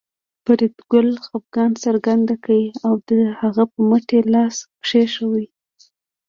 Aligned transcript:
فریدګل 0.43 1.09
خپګان 1.25 1.71
څرګند 1.83 2.27
کړ 2.43 2.51
او 2.87 2.93
د 3.09 3.11
هغه 3.39 3.63
په 3.71 3.79
مټ 3.89 4.05
یې 4.15 4.21
لاس 4.33 4.55
کېښود 4.87 5.47